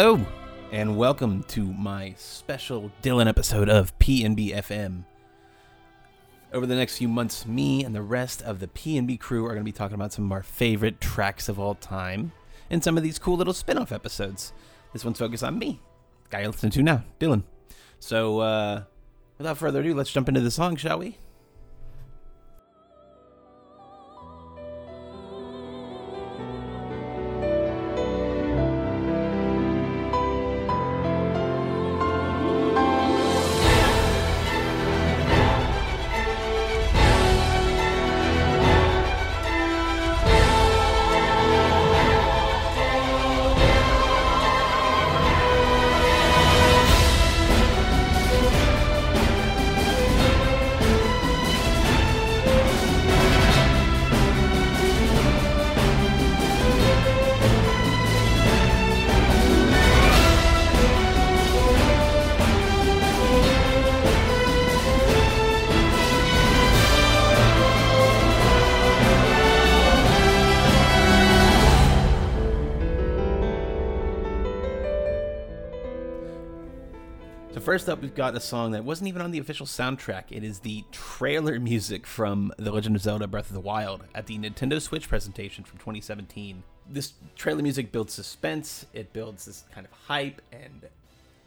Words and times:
Hello, 0.00 0.24
and 0.70 0.96
welcome 0.96 1.42
to 1.48 1.64
my 1.64 2.14
special 2.16 2.92
Dylan 3.02 3.26
episode 3.26 3.68
of 3.68 3.98
PNB 3.98 4.54
FM. 4.54 5.02
Over 6.52 6.66
the 6.66 6.76
next 6.76 6.98
few 6.98 7.08
months, 7.08 7.44
me 7.46 7.82
and 7.82 7.92
the 7.92 8.02
rest 8.02 8.40
of 8.42 8.60
the 8.60 8.68
PNB 8.68 9.18
crew 9.18 9.44
are 9.44 9.48
going 9.48 9.62
to 9.62 9.64
be 9.64 9.72
talking 9.72 9.96
about 9.96 10.12
some 10.12 10.26
of 10.26 10.30
our 10.30 10.44
favorite 10.44 11.00
tracks 11.00 11.48
of 11.48 11.58
all 11.58 11.74
time 11.74 12.30
in 12.70 12.80
some 12.80 12.96
of 12.96 13.02
these 13.02 13.18
cool 13.18 13.36
little 13.36 13.52
spin 13.52 13.76
off 13.76 13.90
episodes. 13.90 14.52
This 14.92 15.04
one's 15.04 15.18
focused 15.18 15.42
on 15.42 15.58
me, 15.58 15.80
guy 16.30 16.42
you're 16.42 16.52
listening 16.52 16.70
to 16.70 16.82
now, 16.84 17.02
Dylan. 17.18 17.42
So, 17.98 18.38
uh, 18.38 18.84
without 19.36 19.58
further 19.58 19.80
ado, 19.80 19.94
let's 19.94 20.12
jump 20.12 20.28
into 20.28 20.42
the 20.42 20.52
song, 20.52 20.76
shall 20.76 21.00
we? 21.00 21.18
First 77.68 77.86
up, 77.86 78.00
we've 78.00 78.14
got 78.14 78.34
a 78.34 78.40
song 78.40 78.70
that 78.70 78.82
wasn't 78.82 79.06
even 79.06 79.20
on 79.20 79.30
the 79.30 79.38
official 79.38 79.66
soundtrack. 79.66 80.24
It 80.30 80.42
is 80.42 80.60
the 80.60 80.84
trailer 80.90 81.60
music 81.60 82.06
from 82.06 82.50
The 82.56 82.72
Legend 82.72 82.96
of 82.96 83.02
Zelda: 83.02 83.26
Breath 83.26 83.48
of 83.48 83.52
the 83.52 83.60
Wild 83.60 84.04
at 84.14 84.24
the 84.24 84.38
Nintendo 84.38 84.80
Switch 84.80 85.06
presentation 85.06 85.64
from 85.64 85.78
2017. 85.78 86.62
This 86.88 87.12
trailer 87.36 87.62
music 87.62 87.92
builds 87.92 88.14
suspense. 88.14 88.86
It 88.94 89.12
builds 89.12 89.44
this 89.44 89.64
kind 89.70 89.86
of 89.86 89.92
hype 89.92 90.40
and 90.50 90.86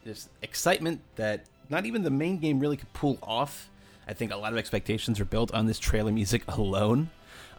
this 0.04 0.28
excitement 0.42 1.00
that 1.16 1.46
not 1.68 1.86
even 1.86 2.04
the 2.04 2.10
main 2.10 2.38
game 2.38 2.60
really 2.60 2.76
could 2.76 2.92
pull 2.92 3.18
off. 3.20 3.68
I 4.06 4.12
think 4.12 4.30
a 4.30 4.36
lot 4.36 4.52
of 4.52 4.58
expectations 4.60 5.18
are 5.18 5.24
built 5.24 5.52
on 5.52 5.66
this 5.66 5.80
trailer 5.80 6.12
music 6.12 6.44
alone. 6.46 7.10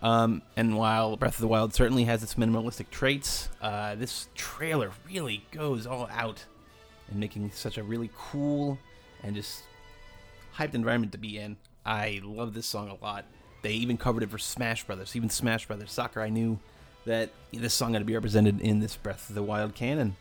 Um, 0.01 0.41
and 0.55 0.77
while 0.77 1.17
Breath 1.17 1.35
of 1.35 1.41
the 1.41 1.49
Wild 1.49 1.73
certainly 1.73 2.05
has 2.05 2.23
its 2.23 2.35
minimalistic 2.35 2.89
traits, 2.91 3.49
uh, 3.61 3.95
this 3.95 4.29
trailer 4.35 4.91
really 5.05 5.45
goes 5.51 5.85
all 5.85 6.07
out 6.13 6.45
and 7.13 7.19
making 7.19 7.51
such 7.51 7.77
a 7.77 7.83
really 7.83 8.09
cool 8.15 8.77
and 9.23 9.35
just 9.35 9.63
hyped 10.55 10.73
environment 10.73 11.13
to 11.13 11.17
be 11.17 11.37
in. 11.37 11.55
I 11.85 12.19
love 12.23 12.53
this 12.53 12.65
song 12.65 12.89
a 12.89 13.03
lot. 13.03 13.25
They 13.61 13.73
even 13.73 13.97
covered 13.97 14.23
it 14.23 14.29
for 14.29 14.37
Smash 14.37 14.83
Brothers. 14.83 15.15
Even 15.15 15.29
Smash 15.29 15.67
Brothers 15.67 15.91
Soccer. 15.91 16.21
I 16.21 16.29
knew 16.29 16.59
that 17.05 17.31
this 17.51 17.73
song 17.73 17.93
had 17.93 17.99
to 17.99 18.05
be 18.05 18.13
represented 18.13 18.59
in 18.61 18.79
this 18.79 18.95
Breath 18.97 19.29
of 19.29 19.35
the 19.35 19.43
Wild 19.43 19.73
canon. 19.73 20.15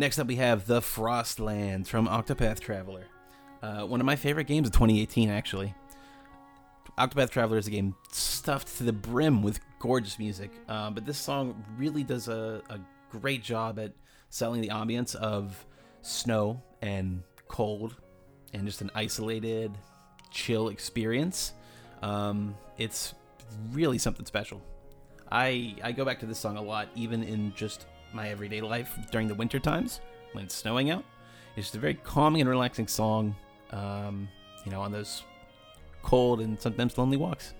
Next 0.00 0.18
up, 0.18 0.28
we 0.28 0.36
have 0.36 0.66
The 0.66 0.80
Frostlands 0.80 1.86
from 1.86 2.08
Octopath 2.08 2.58
Traveler. 2.58 3.04
Uh, 3.62 3.82
one 3.82 4.00
of 4.00 4.06
my 4.06 4.16
favorite 4.16 4.46
games 4.46 4.66
of 4.66 4.72
2018, 4.72 5.28
actually. 5.28 5.74
Octopath 6.96 7.28
Traveler 7.28 7.58
is 7.58 7.66
a 7.66 7.70
game 7.70 7.94
stuffed 8.10 8.78
to 8.78 8.84
the 8.84 8.94
brim 8.94 9.42
with 9.42 9.60
gorgeous 9.78 10.18
music, 10.18 10.52
uh, 10.70 10.88
but 10.88 11.04
this 11.04 11.18
song 11.18 11.62
really 11.76 12.02
does 12.02 12.28
a, 12.28 12.62
a 12.70 12.80
great 13.10 13.42
job 13.42 13.78
at 13.78 13.92
selling 14.30 14.62
the 14.62 14.70
ambience 14.70 15.14
of 15.16 15.66
snow 16.00 16.62
and 16.80 17.22
cold 17.48 17.94
and 18.54 18.64
just 18.64 18.80
an 18.80 18.90
isolated, 18.94 19.70
chill 20.30 20.70
experience. 20.70 21.52
Um, 22.00 22.56
it's 22.78 23.12
really 23.70 23.98
something 23.98 24.24
special. 24.24 24.62
I 25.30 25.76
I 25.84 25.92
go 25.92 26.06
back 26.06 26.20
to 26.20 26.26
this 26.26 26.38
song 26.38 26.56
a 26.56 26.62
lot, 26.62 26.88
even 26.94 27.22
in 27.22 27.52
just 27.54 27.84
my 28.12 28.28
everyday 28.28 28.60
life 28.60 28.96
during 29.10 29.28
the 29.28 29.34
winter 29.34 29.58
times 29.58 30.00
when 30.32 30.44
it's 30.44 30.54
snowing 30.54 30.90
out. 30.90 31.04
It's 31.56 31.66
just 31.66 31.74
a 31.74 31.78
very 31.78 31.94
calming 31.94 32.40
and 32.40 32.50
relaxing 32.50 32.88
song, 32.88 33.34
um, 33.72 34.28
you 34.64 34.72
know, 34.72 34.80
on 34.80 34.92
those 34.92 35.24
cold 36.02 36.40
and 36.40 36.60
sometimes 36.60 36.96
lonely 36.96 37.16
walks. 37.16 37.54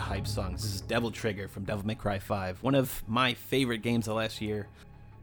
Hype 0.00 0.26
songs. 0.26 0.62
This 0.62 0.74
is 0.76 0.80
Devil 0.80 1.10
Trigger 1.10 1.46
from 1.46 1.64
Devil 1.64 1.86
May 1.86 1.94
Cry 1.94 2.18
5, 2.18 2.62
one 2.62 2.74
of 2.74 3.02
my 3.06 3.34
favorite 3.34 3.82
games 3.82 4.08
of 4.08 4.16
last 4.16 4.40
year. 4.40 4.66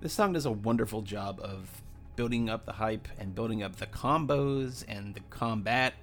This 0.01 0.13
song 0.13 0.33
does 0.33 0.45
a 0.45 0.51
wonderful 0.51 1.01
job 1.01 1.39
of 1.41 1.81
building 2.15 2.47
up 2.47 2.67
the 2.67 2.73
hype 2.73 3.07
and 3.17 3.33
building 3.33 3.63
up 3.63 3.77
the 3.77 3.87
combos 3.87 4.85
and 4.87 5.15
the 5.15 5.19
combat. 5.31 5.95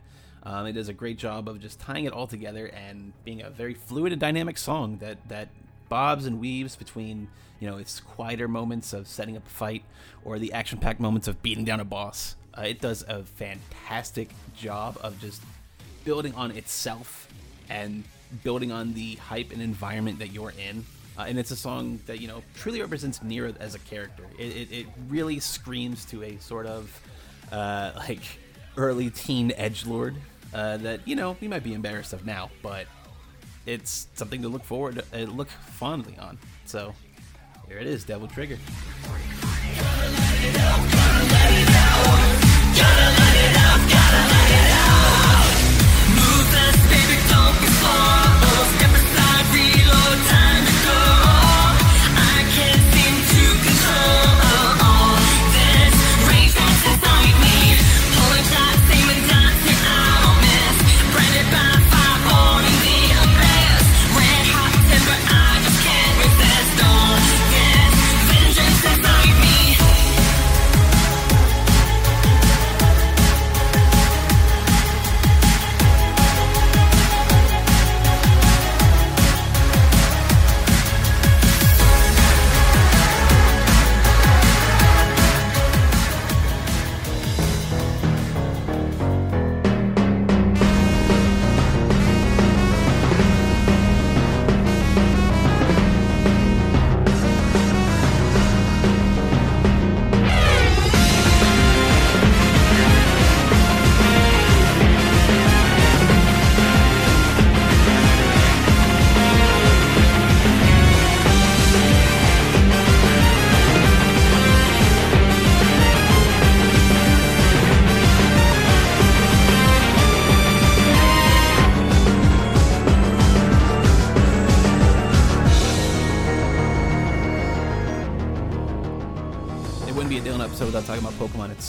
Um, 0.42 0.66
it 0.66 0.72
does 0.72 0.88
a 0.88 0.92
great 0.92 1.18
job 1.18 1.48
of 1.48 1.60
just 1.60 1.78
tying 1.78 2.04
it 2.04 2.12
all 2.12 2.26
together 2.26 2.66
and 2.66 3.12
being 3.24 3.42
a 3.42 3.50
very 3.50 3.74
fluid 3.74 4.10
and 4.10 4.20
dynamic 4.20 4.58
song 4.58 4.98
that 4.98 5.18
that 5.28 5.48
bobs 5.88 6.26
and 6.26 6.40
weaves 6.40 6.74
between 6.74 7.28
you 7.60 7.70
know 7.70 7.76
its 7.76 8.00
quieter 8.00 8.48
moments 8.48 8.92
of 8.92 9.06
setting 9.06 9.36
up 9.36 9.46
a 9.46 9.50
fight 9.50 9.84
or 10.24 10.40
the 10.40 10.52
action-packed 10.52 10.98
moments 10.98 11.28
of 11.28 11.42
beating 11.42 11.64
down 11.64 11.78
a 11.78 11.84
boss. 11.84 12.34
Uh, 12.58 12.62
it 12.62 12.80
does 12.80 13.04
a 13.06 13.22
fantastic 13.22 14.30
job 14.56 14.98
of 15.02 15.20
just 15.20 15.42
building 16.04 16.34
on 16.34 16.50
itself 16.50 17.28
and 17.68 18.04
building 18.42 18.72
on 18.72 18.94
the 18.94 19.14
hype 19.16 19.52
and 19.52 19.62
environment 19.62 20.18
that 20.18 20.32
you're 20.32 20.52
in. 20.52 20.84
Uh, 21.18 21.24
and 21.28 21.38
it's 21.38 21.50
a 21.50 21.56
song 21.56 21.98
that 22.06 22.20
you 22.20 22.28
know 22.28 22.42
truly 22.54 22.80
represents 22.80 23.22
Nero 23.22 23.54
as 23.58 23.74
a 23.74 23.78
character. 23.80 24.24
It, 24.38 24.56
it, 24.56 24.72
it 24.72 24.86
really 25.08 25.40
screams 25.40 26.04
to 26.06 26.22
a 26.22 26.38
sort 26.38 26.66
of 26.66 27.00
uh, 27.52 27.92
like 27.96 28.22
early 28.76 29.08
teen 29.08 29.52
edge 29.56 29.86
lord 29.86 30.14
uh, 30.52 30.76
that 30.78 31.06
you 31.06 31.16
know 31.16 31.36
we 31.40 31.48
might 31.48 31.64
be 31.64 31.74
embarrassed 31.74 32.12
of 32.12 32.26
now, 32.26 32.50
but 32.62 32.86
it's 33.64 34.08
something 34.14 34.42
to 34.42 34.48
look 34.48 34.64
forward, 34.64 35.02
to, 35.12 35.22
uh, 35.22 35.26
look 35.26 35.48
fondly 35.48 36.16
on. 36.18 36.38
So 36.66 36.94
here 37.68 37.78
it 37.78 37.86
is, 37.86 38.04
Devil 38.04 38.28
Trigger. 38.28 38.58
Episode 47.86 48.25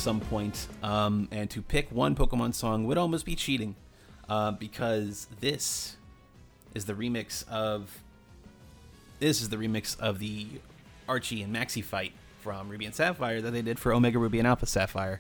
some 0.08 0.22
point. 0.22 0.68
Um, 0.84 1.28
and 1.34 1.50
to 1.50 1.62
pick 1.62 1.92
one 1.92 2.16
Pokemon 2.16 2.54
song 2.54 2.86
would 2.86 2.98
almost 2.98 3.26
be 3.26 3.36
cheating, 3.36 3.76
uh, 4.30 4.52
because 4.52 5.28
this 5.42 5.98
is 6.74 6.86
the 6.86 6.94
remix 6.94 7.46
of 7.50 8.02
this 9.20 9.42
is 9.42 9.50
the 9.50 9.58
remix 9.58 10.00
of 10.00 10.20
the 10.20 10.48
Archie 11.10 11.42
and 11.42 11.52
Maxie 11.52 11.82
fight 11.82 12.14
from 12.40 12.70
Ruby 12.70 12.86
and 12.86 12.96
Sapphire 12.96 13.42
that 13.42 13.52
they 13.52 13.62
did 13.62 13.80
for 13.80 13.92
Omega 13.92 14.18
Ruby 14.18 14.40
and 14.40 14.48
Alpha 14.48 14.66
Sapphire. 14.66 15.20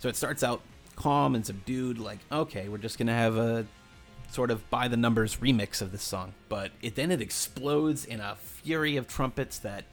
So 0.00 0.08
it 0.08 0.16
starts 0.16 0.42
out 0.42 0.60
calm 0.96 1.36
and 1.36 1.46
subdued, 1.46 2.00
like 2.00 2.18
okay, 2.32 2.68
we're 2.68 2.78
just 2.78 2.98
gonna 2.98 3.14
have 3.14 3.36
a 3.36 3.64
sort 4.32 4.50
of 4.50 4.68
by 4.70 4.88
the 4.88 4.96
numbers 4.96 5.36
remix 5.36 5.80
of 5.80 5.92
this 5.92 6.02
song, 6.02 6.34
but 6.48 6.72
it 6.82 6.96
then 6.96 7.12
it 7.12 7.20
explodes 7.20 8.04
in 8.04 8.18
a 8.18 8.34
fury 8.34 8.96
of 8.96 9.06
trumpets 9.06 9.60
that 9.60 9.84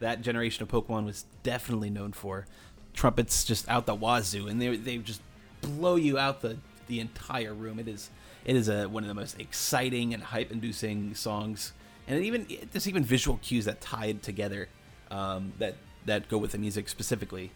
that 0.00 0.22
generation 0.22 0.62
of 0.62 0.70
Pokemon 0.70 1.04
was 1.04 1.26
definitely 1.42 1.90
known 1.90 2.12
for. 2.14 2.46
Trumpets 2.96 3.44
just 3.44 3.68
out 3.68 3.86
the 3.86 3.94
wazoo, 3.94 4.48
and 4.48 4.60
they 4.60 4.76
they 4.76 4.98
just 4.98 5.20
blow 5.60 5.94
you 5.94 6.18
out 6.18 6.40
the 6.40 6.56
the 6.88 6.98
entire 6.98 7.54
room. 7.54 7.78
It 7.78 7.86
is 7.86 8.10
it 8.44 8.56
is 8.56 8.68
a 8.68 8.88
one 8.88 9.04
of 9.04 9.08
the 9.08 9.14
most 9.14 9.38
exciting 9.38 10.12
and 10.14 10.22
hype 10.22 10.50
inducing 10.50 11.14
songs, 11.14 11.72
and 12.08 12.24
even 12.24 12.46
there's 12.72 12.88
even 12.88 13.04
visual 13.04 13.38
cues 13.42 13.66
that 13.66 13.80
tied 13.80 14.22
together 14.22 14.68
um, 15.10 15.52
that 15.58 15.76
that 16.06 16.28
go 16.28 16.38
with 16.38 16.52
the 16.52 16.58
music 16.58 16.88
specifically. 16.88 17.52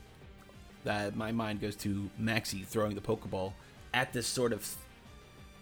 That 0.84 1.16
my 1.16 1.32
mind 1.32 1.60
goes 1.60 1.76
to 1.76 2.10
Maxie 2.18 2.62
throwing 2.62 2.94
the 2.94 3.00
Pokeball 3.00 3.52
at 3.92 4.12
this 4.12 4.26
sort 4.26 4.52
of 4.52 4.76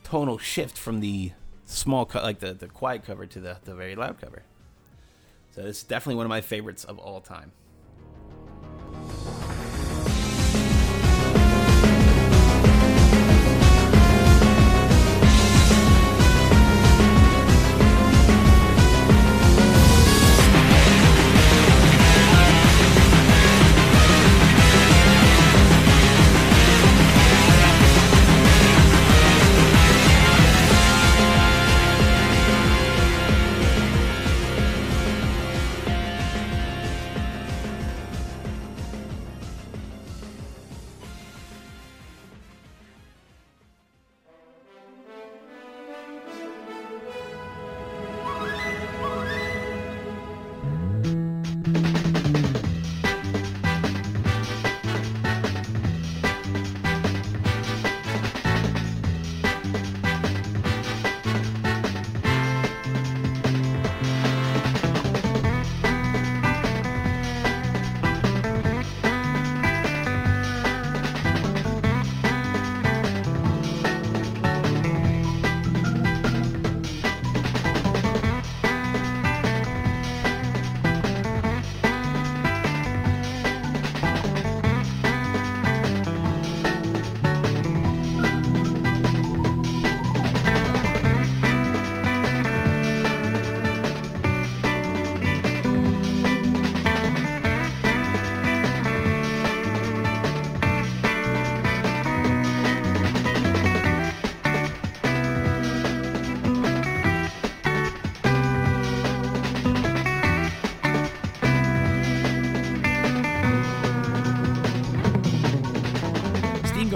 tonal 0.05 0.39
shift 0.39 0.79
from 0.79 1.01
the 1.01 1.33
small 1.67 2.05
cut, 2.05 2.23
like 2.23 2.41
the 2.41 2.53
the 2.53 2.69
quiet 2.69 3.05
cover 3.05 3.27
to 3.27 3.41
the 3.41 3.59
the 3.65 3.75
very 3.75 3.95
loud 3.95 4.21
cover. 4.21 4.43
So 5.55 5.63
it's 5.63 5.83
definitely 5.83 6.17
one 6.17 6.27
of 6.27 6.31
my 6.31 6.41
favorites 6.41 6.85
of 6.85 6.99
all 6.99 7.21
time. 7.21 7.53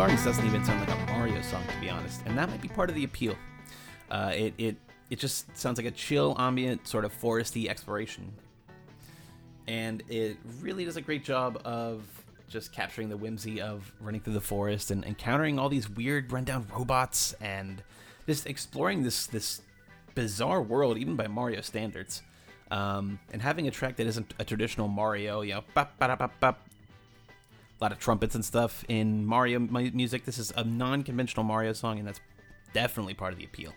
Songs 0.09 0.25
doesn't 0.25 0.47
even 0.47 0.65
sound 0.65 0.81
like 0.81 0.91
a 0.91 1.13
Mario 1.13 1.41
song, 1.43 1.63
to 1.69 1.81
be 1.81 1.89
honest, 1.89 2.23
and 2.27 2.37
that 2.37 2.51
might 2.51 2.61
be 2.61 2.67
part 2.67 2.89
of 2.89 2.97
the 2.97 3.05
appeal. 3.05 3.37
Uh, 4.11 4.33
it 4.35 4.53
it 4.59 4.77
it 5.11 5.19
just 5.21 5.57
sounds 5.57 5.79
like 5.79 5.87
a 5.87 5.93
chill, 5.93 6.35
ambient, 6.41 6.89
sort 6.89 7.05
of 7.05 7.13
foresty 7.21 7.69
exploration, 7.69 8.33
and 9.69 10.03
it 10.09 10.39
really 10.61 10.85
does 10.85 10.97
a 10.97 11.01
great 11.01 11.23
job 11.23 11.63
of 11.65 12.03
just 12.49 12.73
capturing 12.73 13.11
the 13.11 13.17
whimsy 13.17 13.61
of 13.61 13.93
running 14.01 14.21
through 14.21 14.33
the 14.33 14.41
forest 14.41 14.91
and 14.91 15.05
encountering 15.05 15.57
all 15.57 15.69
these 15.69 15.89
weird 15.89 16.33
rundown 16.33 16.67
robots 16.75 17.33
and 17.41 17.81
just 18.27 18.49
exploring 18.49 19.05
this 19.05 19.29
this 19.29 19.63
bizarre 20.17 20.63
world, 20.63 20.99
even 20.99 21.15
by 21.15 21.29
Mario 21.29 21.61
standards. 21.61 22.23
Um, 22.73 23.21
and 23.33 23.41
having 23.41 23.69
a 23.69 23.71
track 23.71 23.95
that 23.97 24.07
isn't 24.09 24.35
a 24.41 24.45
traditional 24.45 24.89
Mario, 24.89 25.43
you 25.43 25.55
know, 25.55 25.63
bop, 25.75 25.97
bop, 26.01 26.19
bop, 26.41 26.59
a 27.83 27.85
lot 27.85 27.91
of 27.91 27.99
trumpets 27.99 28.37
and 28.37 28.45
stuff 28.45 28.85
in 28.87 29.27
Mario 29.27 29.59
music. 29.59 30.25
This 30.25 30.39
is 30.39 30.53
a 30.57 30.63
non-conventional 30.63 31.43
Mario 31.43 31.73
song, 31.73 31.99
and 31.99 32.07
that's 32.07 32.21
definitely 32.73 33.15
part 33.15 33.33
of 33.33 33.41
the 33.41 33.45
appeal. 33.45 33.73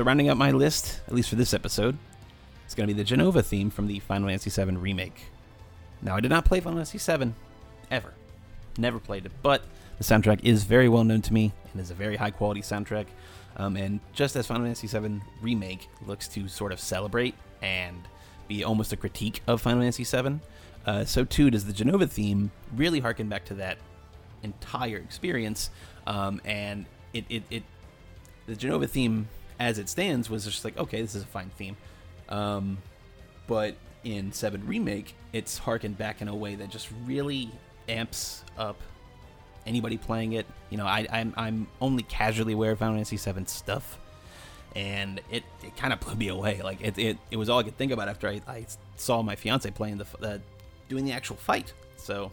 So 0.00 0.04
rounding 0.04 0.30
out 0.30 0.38
my 0.38 0.50
list, 0.50 0.98
at 1.08 1.14
least 1.14 1.28
for 1.28 1.36
this 1.36 1.52
episode, 1.52 1.98
it's 2.64 2.74
going 2.74 2.88
to 2.88 2.94
be 2.94 3.02
the 3.02 3.06
Jenova 3.06 3.44
theme 3.44 3.68
from 3.68 3.86
the 3.86 3.98
Final 3.98 4.28
Fantasy 4.28 4.48
VII 4.48 4.78
remake. 4.78 5.26
Now, 6.00 6.16
I 6.16 6.20
did 6.20 6.30
not 6.30 6.46
play 6.46 6.58
Final 6.60 6.82
Fantasy 6.82 6.96
VII 6.96 7.34
ever, 7.90 8.14
never 8.78 8.98
played 8.98 9.26
it, 9.26 9.32
but 9.42 9.62
the 9.98 10.04
soundtrack 10.04 10.40
is 10.42 10.64
very 10.64 10.88
well 10.88 11.04
known 11.04 11.20
to 11.20 11.34
me 11.34 11.52
and 11.70 11.82
is 11.82 11.90
a 11.90 11.94
very 11.94 12.16
high 12.16 12.30
quality 12.30 12.62
soundtrack. 12.62 13.08
Um, 13.58 13.76
and 13.76 14.00
just 14.14 14.36
as 14.36 14.46
Final 14.46 14.62
Fantasy 14.62 14.86
VII 14.86 15.20
remake 15.42 15.86
looks 16.06 16.28
to 16.28 16.48
sort 16.48 16.72
of 16.72 16.80
celebrate 16.80 17.34
and 17.60 18.00
be 18.48 18.64
almost 18.64 18.94
a 18.94 18.96
critique 18.96 19.42
of 19.46 19.60
Final 19.60 19.82
Fantasy 19.82 20.04
VII, 20.04 20.40
uh, 20.86 21.04
so 21.04 21.26
too 21.26 21.50
does 21.50 21.66
the 21.66 21.74
Jenova 21.74 22.08
theme 22.08 22.52
really 22.74 23.00
harken 23.00 23.28
back 23.28 23.44
to 23.44 23.54
that 23.56 23.76
entire 24.42 24.96
experience. 24.96 25.68
Um, 26.06 26.40
and 26.46 26.86
it, 27.12 27.26
it, 27.28 27.42
it, 27.50 27.64
the 28.46 28.56
Jenova 28.56 28.88
theme 28.88 29.28
as 29.60 29.78
it 29.78 29.88
stands 29.88 30.28
was 30.28 30.44
just 30.44 30.64
like 30.64 30.76
okay 30.76 31.00
this 31.00 31.14
is 31.14 31.22
a 31.22 31.26
fine 31.26 31.50
theme. 31.56 31.76
Um, 32.28 32.78
but 33.46 33.76
in 34.02 34.32
7 34.32 34.66
remake 34.66 35.14
it's 35.32 35.58
harkened 35.58 35.98
back 35.98 36.22
in 36.22 36.28
a 36.28 36.34
way 36.34 36.54
that 36.56 36.70
just 36.70 36.88
really 37.04 37.50
amps 37.88 38.44
up 38.56 38.80
anybody 39.66 39.98
playing 39.98 40.32
it. 40.32 40.46
You 40.70 40.78
know 40.78 40.86
I, 40.86 41.06
I'm, 41.12 41.34
I'm 41.36 41.68
only 41.80 42.02
casually 42.02 42.54
aware 42.54 42.72
of 42.72 42.78
Final 42.78 42.94
Fantasy 42.94 43.16
7 43.16 43.46
stuff 43.46 43.98
and 44.76 45.20
it, 45.30 45.42
it 45.62 45.76
kind 45.76 45.92
of 45.92 46.00
blew 46.00 46.14
me 46.14 46.28
away. 46.28 46.62
Like 46.62 46.80
it, 46.80 46.98
it, 46.98 47.18
it 47.30 47.36
was 47.36 47.48
all 47.48 47.58
I 47.58 47.62
could 47.62 47.76
think 47.76 47.92
about 47.92 48.08
after 48.08 48.28
I, 48.28 48.40
I 48.46 48.66
saw 48.96 49.22
my 49.22 49.36
fiance 49.36 49.70
playing 49.70 49.98
the 49.98 50.06
uh, 50.22 50.38
doing 50.88 51.04
the 51.04 51.12
actual 51.12 51.36
fight. 51.36 51.72
So 51.96 52.32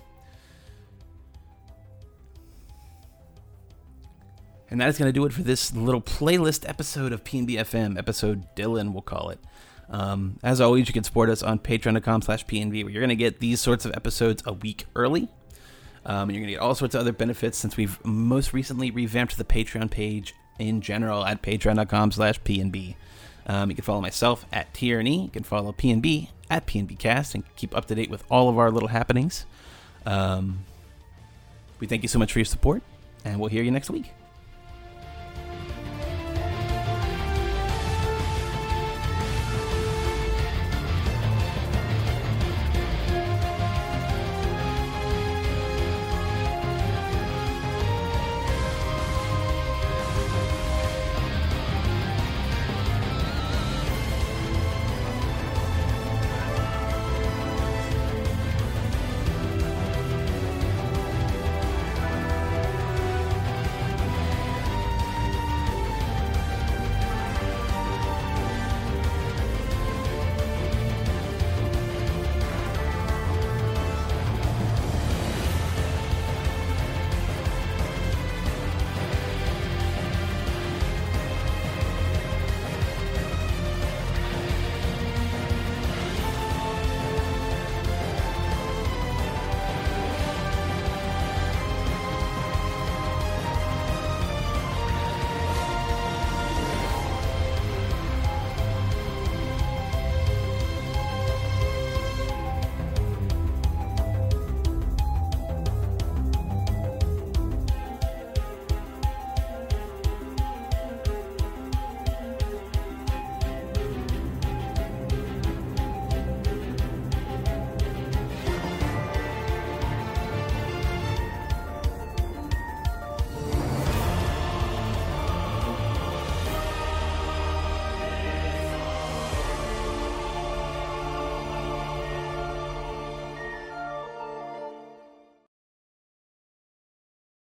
And 4.70 4.82
that 4.82 4.90
is 4.90 4.98
going 4.98 5.08
to 5.08 5.14
do 5.14 5.26
it 5.26 5.34
for 5.34 5.44
this 5.44 5.74
little 5.74 6.02
playlist 6.02 6.68
episode 6.68 7.14
of 7.14 7.24
PNBFM, 7.24 7.98
episode 7.98 8.44
Dylan, 8.56 8.92
we'll 8.92 9.02
call 9.02 9.30
it. 9.30 9.40
Um, 9.90 10.40
as 10.44 10.60
always, 10.60 10.88
you 10.88 10.94
can 10.94 11.06
support 11.06 11.30
us 11.30 11.42
on 11.42 11.60
patreon.com 11.60 12.22
slash 12.22 12.46
PNB, 12.46 12.84
where 12.84 12.92
you're 12.92 13.02
going 13.02 13.10
to 13.10 13.16
get 13.16 13.40
these 13.40 13.62
sorts 13.62 13.86
of 13.86 13.94
episodes 13.94 14.44
a 14.46 14.54
week 14.54 14.86
early. 14.96 15.30
Um, 16.06 16.30
and 16.30 16.32
you're 16.32 16.42
going 16.42 16.48
to 16.48 16.54
get 16.54 16.62
all 16.62 16.76
sorts 16.76 16.96
of 16.96 17.02
other 17.02 17.14
benefits 17.14 17.58
since 17.58 17.78
we've 17.78 18.04
most 18.06 18.54
recently 18.54 18.92
revamped 18.92 19.38
the 19.38 19.44
Patreon 19.44 19.90
page 19.90 20.34
in 20.60 20.82
general 20.82 21.26
at 21.26 21.42
patreon.com 21.42 22.12
slash 22.12 22.42
PNB. 22.42 22.96
Um, 23.46 23.70
you 23.70 23.76
can 23.76 23.84
follow 23.84 24.02
myself 24.02 24.46
at 24.52 24.74
Tierney. 24.74 25.24
You 25.24 25.30
can 25.30 25.44
follow 25.44 25.72
PNB 25.72 26.30
at 26.50 26.68
PNBcast 26.68 27.36
and 27.36 27.44
keep 27.56 27.76
up 27.76 27.86
to 27.86 27.96
date 27.96 28.10
with 28.10 28.24
all 28.30 28.50
of 28.50 28.58
our 28.58 28.72
little 28.72 28.90
happenings. 28.90 29.46
Um, 30.06 30.66
we 31.80 31.88
thank 31.88 32.04
you 32.04 32.10
so 32.10 32.20
much 32.20 32.34
for 32.34 32.40
your 32.40 32.46
support, 32.46 32.82
and 33.24 33.40
we'll 33.40 33.50
hear 33.50 33.64
you 33.64 33.72
next 33.72 33.90
week. 33.90 34.17